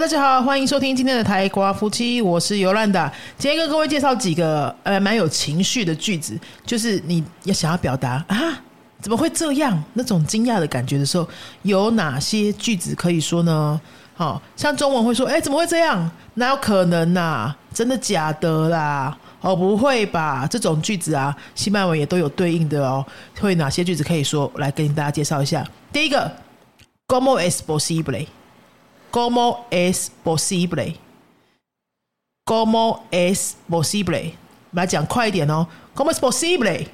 [0.00, 3.12] 大家好，欢迎收听今天的台瓜夫妻，我是尤兰达。
[3.36, 8.58] 今天跟各位介绍几个呃蛮有情绪的句子，就是你要想要表达啊，
[9.02, 9.78] 怎么会这样？
[9.92, 11.28] 那种惊讶的感觉的时候，
[11.64, 13.78] 有哪些句子可以说呢？
[14.14, 16.10] 好像中文会说，哎，怎么会这样？
[16.32, 17.54] 哪有可能呐？
[17.74, 19.14] 真的假的啦？
[19.42, 20.48] 哦，不会吧？
[20.50, 23.04] 这种句子啊，西班牙文也都有对应的哦。
[23.38, 24.50] 会哪些句子可以说？
[24.54, 25.62] 来跟大家介绍一下。
[25.92, 26.32] 第一个
[27.06, 27.58] ，Como es
[29.10, 30.96] posible？¿Cómo es posible?
[32.44, 34.32] ¿Cómo es posible?
[34.72, 35.66] 我们来讲快一点哦。
[35.94, 36.86] ¿Cómo es posible?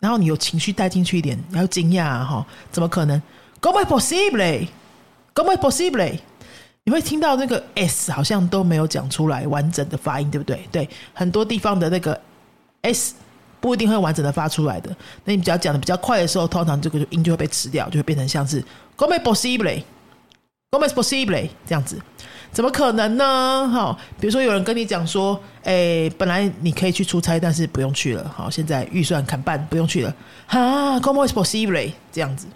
[0.00, 2.44] 然后你有情绪带进去一点，要惊讶哈？
[2.70, 3.20] 怎么可能
[3.60, 4.68] ？¿Cómo es posible?
[5.34, 6.18] ¿Cómo es posible?
[6.84, 10.58] 你会听到那个 s 好像都没有讲出来完整的发音，对不对？
[10.72, 12.20] 对，很多地方的那个
[12.82, 13.14] s
[13.60, 14.94] 不一定会完整的发出来的。
[15.24, 18.60] 那你只要讲的比较快的时候，通常这个音就会被吃掉，就会变成像是
[18.96, 19.84] ¿Cómo es
[20.72, 22.00] ，como es posible 这样子，
[22.50, 23.68] 怎么可能呢？
[23.70, 28.26] 哈，比如说有人跟你讲说，哎，本来你可以去出差，但是不用去了。
[28.34, 30.14] 好，现在预算砍半，不用去了。
[30.46, 32.46] 哈，Como es posible 这样子。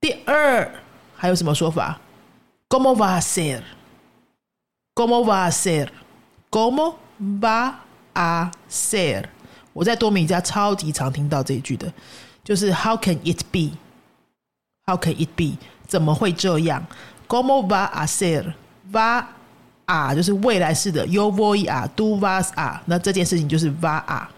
[0.00, 0.72] 第二，
[1.14, 2.00] 还有什么说法
[2.70, 7.74] ？Como va a ser？Como va a ser？Como va
[8.14, 9.24] a ser？
[9.74, 11.92] 我在多米家超级常听到这一句的，
[12.42, 15.58] 就是 How can it be？How can it be？
[15.86, 16.86] 怎么会这样
[17.32, 19.24] ？Como va a ser？va
[19.86, 22.78] a 就是未来式的，yo voy a，do vas a。
[22.84, 24.28] 那这件事情就是 va a。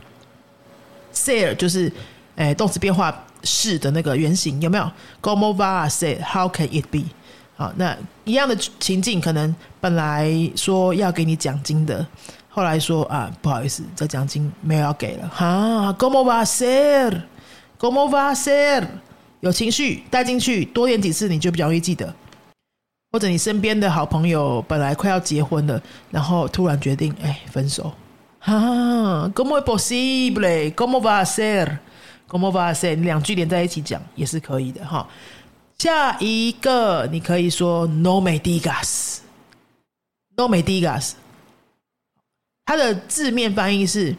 [1.12, 1.92] ser 就是
[2.36, 4.88] 诶动词变化式的那个原型，有没有
[5.20, 7.06] ？Como va a ser？How can it be？
[7.56, 12.06] 好，那一样的情境，可能本来说要给你奖金的，
[12.48, 15.28] 后来说啊，不好意思，这奖金没有要给了。
[15.28, 18.86] 哈，Como va a ser？Como va a ser？
[19.40, 22.14] 有情绪带进去，多练几次，你就比较容易记得。
[23.14, 25.80] 或者你身边的好朋友本来快要结婚了，
[26.10, 27.92] 然后突然决定哎分手，
[28.40, 35.08] 哈，como posible，como va a ser，como va a ser，两句连在一起讲也是可以的哈。
[35.78, 41.12] 下一个你可以说 no me digas，no me digas，
[42.66, 44.10] 它的字面翻译是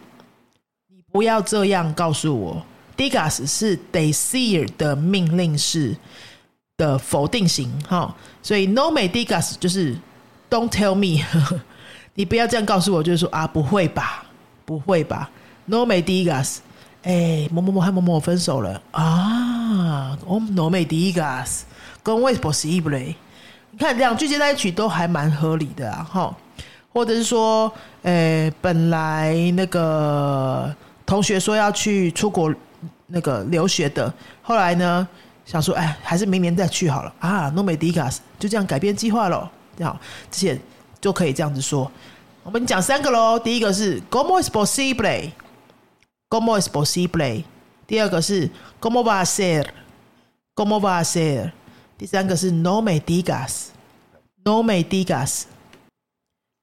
[0.88, 5.98] 你不要这样告诉我，digas 是 decir 的命令式。
[6.78, 9.96] 的否定型，哈，所以 no me digas 就是
[10.50, 11.24] don't tell me，
[12.16, 14.26] 你不要这样告诉我，就是说啊，不会吧，
[14.66, 15.30] 不会吧
[15.68, 16.58] ，no me digas，
[17.04, 23.16] 哎，某某某和某某分手了啊，oh no me digas，como es posible？
[23.72, 26.36] 你看两句接在一起都还蛮合理的啊，哈，
[26.92, 27.72] 或者是说，
[28.02, 30.76] 呃，本来那个
[31.06, 32.54] 同学说要去出国
[33.08, 35.08] 那个留学的，后来呢？
[35.46, 39.50] 想说，哎，还是明年再去好了啊！No me digas，就这样改变计划了。
[39.80, 40.00] 好，
[40.32, 40.60] 这些
[41.00, 41.90] 就可以这样子说。
[42.42, 43.40] 我们讲三个喽。
[43.40, 47.44] 第一个是 Como es posible？Como es posible？
[47.86, 48.50] 第二个是
[48.82, 51.52] Como va a ser？Como va a ser？
[51.98, 55.44] 第三个是 No me digas，No me digas。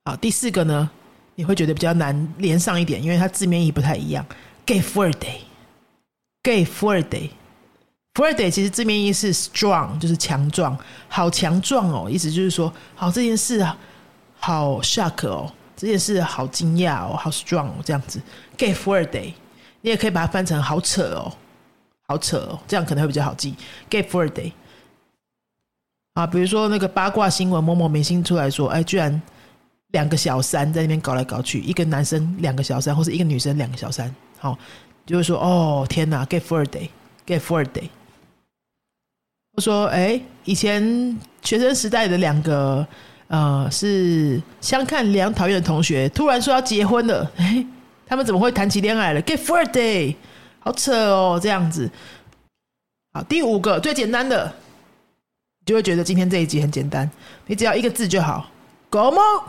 [0.04, 0.90] 好，第四个呢，
[1.36, 4.26] 你会觉得比较难连上一点，因为它字面意不太一样。
[4.66, 7.30] “gay fuerte”，“gay fuerte。
[8.14, 10.76] Friday 其实字面意是 strong，就是强壮，
[11.08, 12.10] 好强壮哦。
[12.10, 13.76] 意思就是说，好这件事啊，
[14.38, 18.20] 好 shock 哦，这件事好惊讶哦，好 strong 哦，这样子。
[18.58, 19.32] Get Friday，
[19.80, 21.32] 你也可以把它翻成好扯哦，
[22.06, 23.54] 好扯哦，这样可能会比较好记。
[23.88, 24.52] Get Friday
[26.12, 29.22] 啊，比如说那个八卦新闻，某某明星出来说，哎，居然
[29.92, 34.58] 两个小三在那边搞来搞去，一个男生两个小三，或是一个女生两个小三，好，
[35.06, 37.88] 就会说，哦，天哪，Get Friday，get Friday。
[39.54, 40.82] 我说：“哎，以前
[41.42, 42.86] 学生时代的两个
[43.28, 47.30] 呃是相看两讨厌的同学，突然说要结婚了。
[47.36, 47.62] 哎，
[48.06, 50.16] 他们怎么会谈起恋爱了？Get for day，
[50.58, 51.90] 好扯哦，这样子。
[53.12, 54.50] 好，第五个最简单的，
[55.60, 57.10] 你就会觉得今天这一集很简单，
[57.46, 58.50] 你只要一个字就好
[58.90, 59.44] ，Gomo，Gomo。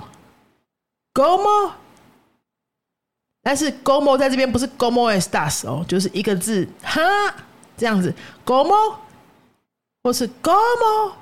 [3.41, 6.99] 但是 Gomo 在这边不是 Gomo estas 哦，就是一个字哈，
[7.77, 8.13] 这样子
[8.45, 8.97] ，Gomo。”
[10.03, 11.13] 或是 “gomo”，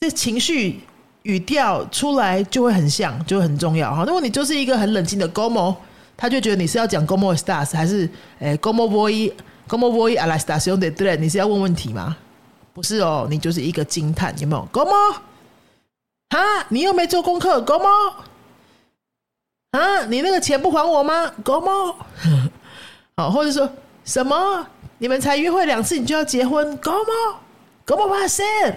[0.00, 0.80] 这情绪
[1.22, 4.04] 语调出来就会很像，就很重要哈。
[4.04, 5.74] 如果你就是一个很冷静的 “gomo”，
[6.16, 8.08] 他就觉得你是要讲 “gomo stars” 还是
[8.38, 11.16] 诶 “gomo boy”“gomo boy a la station de tren”？
[11.16, 12.16] 你是要问问题吗？
[12.72, 15.16] 不是哦，你就是一个惊叹，有没有 “gomo”？
[16.30, 18.14] 哈，你又没做功课，“gomo”？
[19.72, 21.96] 啊，你那个钱不还我吗？“gomo”？
[23.16, 23.68] 好，或者说
[24.04, 24.66] 什么？
[24.98, 27.36] 你们才约会两次，你就要结婚 go mo？
[27.94, 28.76] Va a ser？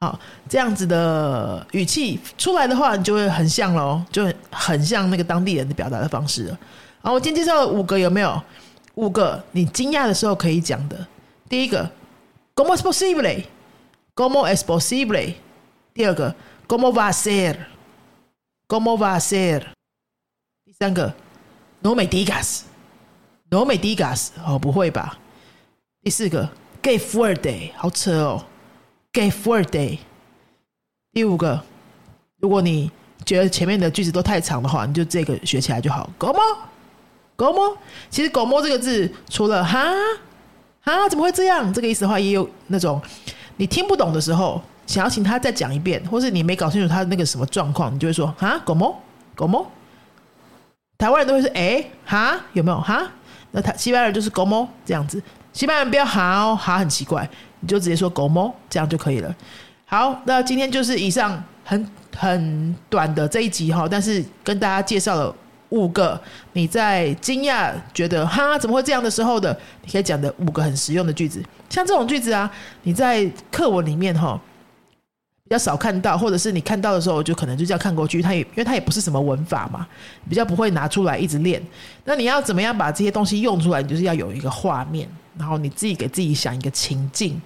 [0.00, 6.58] 好，这样子的语气出来的话，你就会很像喽，就很像那个当地人的表达的方式了。
[7.00, 8.42] 好，我今天介绍了五个，有没有？
[8.96, 11.06] 五个你惊讶的时候可以讲的。
[11.48, 11.90] 第一个
[12.54, 15.34] ，como es posible？como es posible？
[15.92, 16.34] 第二个
[16.68, 19.62] ，como va a ser？como va a ser？
[20.64, 21.12] 第三个
[21.80, 24.28] ，no me digas？no me digas？
[24.44, 25.18] 哦，不会吧？
[26.02, 26.48] 第四个
[26.84, 27.70] ，que fuerte？
[27.76, 28.44] 好扯哦
[29.10, 29.98] ，que fuerte？
[31.14, 31.58] 第五个，
[32.40, 32.90] 如果你
[33.24, 37.76] 觉得前面的句子都太长的话，你就这个学起来就好 Gomo，gomo，，
[38.10, 39.90] 其实“狗摸”这个字，除了“哈
[40.82, 43.00] 哈”怎么会这样这个意思的话，也有那种
[43.56, 48.94] 你听不懂的时候，想要请他再讲一遍，或是你没搞清楚他那个什么状况，你就会说“哈狗摸
[49.34, 49.66] 狗摸”。
[50.98, 53.10] 台湾人都会说“哎哈”，有没有哈？
[53.52, 55.22] 那他西班牙人就是“狗摸”这样子。
[55.54, 57.26] 西班牙不要“哈”哦，“哈”很奇怪，
[57.60, 59.34] 你就直接说“狗摸”这样就可以了。
[59.86, 65.34] 好，那今天就是以上很很短的这一集哈，但是跟大家介绍了。
[65.70, 66.20] 五个
[66.52, 72.48] 你在惊讶觉得哈怎么会这样的时候的，你可以讲的五个很实用的句子，像这种句子啊，
[72.82, 74.40] 你在课文里面哈
[75.42, 79.84] 比较少看到，或者是你看到的时候就可能就这样看过去，它也因为它也不是什么文法嘛，
[80.28, 81.60] 比较不会拿出来一直练。
[82.04, 83.82] 那你要怎么样把这些东西用出来？
[83.82, 85.08] 你就是要有一个画面，
[85.38, 87.40] 然后你自己给自己想一个情境。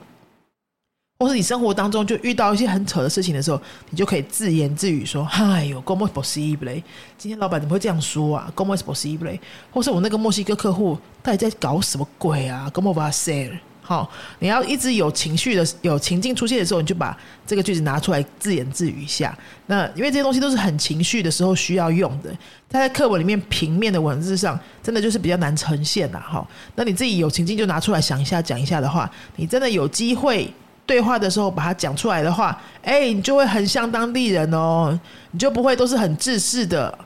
[1.21, 6.81] 或是你生活当中就遇到一些很扯的事情的时候，你就可以自言自语说：“哎呦，como es posible？
[7.17, 9.37] 今天老板怎么会这样说啊？como es posible？
[9.73, 13.59] 或是我那个墨西哥客户到底在搞什么鬼啊？como va a ser？
[13.89, 14.07] 好，
[14.41, 19.35] 你要一直有情绪的、有情境出现的时候，你就把这个句子拿出来自言自语一下。
[19.65, 22.29] 那因为这些东西都是很情绪的时候需要用的，
[22.69, 26.21] 它在课文里面平面的文字上真的就是比较难呈现呐。
[26.21, 30.53] 哈，那你自己有情境就拿出来想一下、讲一下的话，你真的有机会。
[30.85, 34.99] 对话的时候把它讲出来的话，哎，你就会很像当地人哦，
[35.33, 36.99] 你就不会都是很自私的。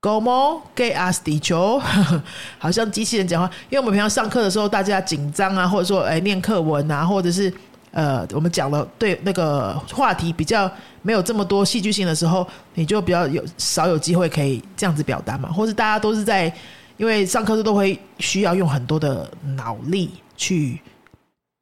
[0.00, 1.80] Como que has 地球
[2.58, 7.52] 好像机器人讲话，因为我们平常上课的时候，大家紧张啊，或者说哎念课文啊，或者是
[7.90, 10.70] 呃我们讲了对那个话题比较
[11.02, 16.52] 没有这么多戏剧性的时候，你就比较有少有机会可以这样子表达嘛，或者大家都是在
[16.96, 20.80] 因为上课都会需要用很多的脑力去。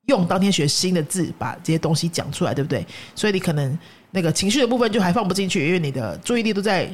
[0.09, 2.87] 用当天学新的字把这些东西讲出来，对不对？
[3.17, 3.77] 所以你可能
[4.13, 6.89] 那个情绪的部分就还放不进去，因为你的注意力都在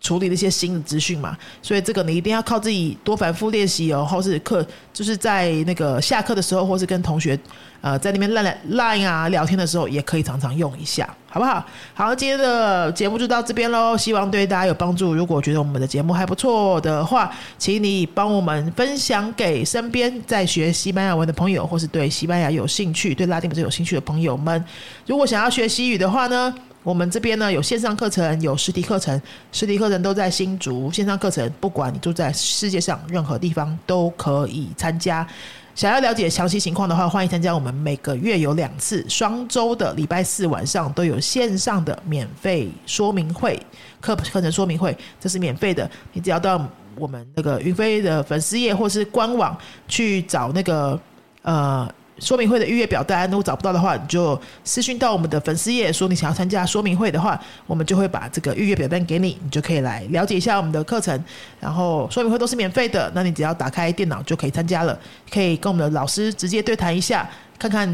[0.00, 1.36] 处理那些新的资讯嘛。
[1.62, 7.38] 所以这个你一定要靠自己多反复练习哦，或是课就是在那个下课的时候，或是跟同学。
[7.80, 11.64] 呃，在那边 line line 啊聊天的时候，也可以常常用一下，好不好？
[11.94, 15.14] 好，今天的节目就到这边喽，希望对大家有帮助。
[15.14, 24.64] 如果觉得我们的节目还不错的话，请你帮我们分享给身边在学西班牙文的朋友，或是对西班牙有兴趣、对拉丁文有兴趣的朋友们。
[25.06, 26.52] 如果想要学西语的话呢，
[26.88, 29.20] 我们这边呢有线上课程，有实体课程，
[29.52, 35.26] 实体课程都在新竹，线上课程不管你住在世界上任何地方都可以参加。
[35.74, 43.60] 想要了解详细情况的话，欢迎参加我们每个月有两次双周的礼拜四晚上都有线上的免费说明会
[44.00, 45.88] 课课程说明会，这是免费的。
[46.14, 49.54] 你只要到我们那个云飞的粉丝页或是官网
[49.86, 50.98] 去找那个
[51.42, 51.86] 呃。
[52.20, 61.24] 说明会的预约表单如果找不到的话，你就私讯到我们的粉丝页，说你想要参加说明会的话，我们就会把这个预约表单给你，你就可以来了解一下我们的课程。
[61.60, 64.98] 然后说明会都是免费的，那你只要打开电脑就可以参加了，
[65.30, 67.28] 可以跟我们的老师直接对谈一下，
[67.58, 67.88] 看看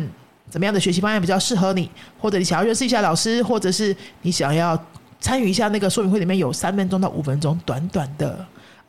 [0.51, 4.79] 怎么样的学习方案比较适合你，或者你想要认识一下老师，或者是你想要
[5.21, 8.45] 参与一下那个说明会里面有三分钟到五分钟短短的。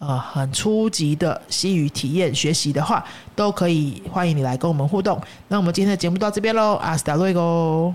[0.07, 3.03] 呃，很初级的西语体验学习的话，
[3.35, 5.19] 都可以欢迎你来跟我们互动。
[5.47, 7.91] 那我们今天的节目到这边喽，阿斯达瑞哥。